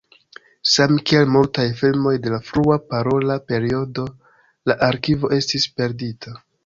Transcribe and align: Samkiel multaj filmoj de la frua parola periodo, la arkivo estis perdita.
Samkiel 0.75 1.27
multaj 1.33 1.65
filmoj 1.81 2.13
de 2.23 2.33
la 2.35 2.39
frua 2.47 2.77
parola 2.93 3.37
periodo, 3.53 4.07
la 4.73 4.77
arkivo 4.91 5.31
estis 5.39 5.69
perdita. 5.83 6.35